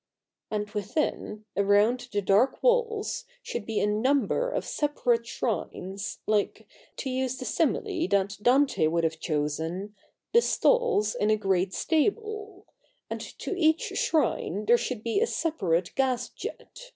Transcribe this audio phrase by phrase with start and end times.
[0.49, 7.11] And within, around the dark walls, should be a number of separate shrines, like— ^to
[7.13, 9.95] use the simile that Dante would have chosen—
[10.33, 12.65] the stalls in a great stable;
[13.11, 16.89] and to each shrine there should be a separate gas jet.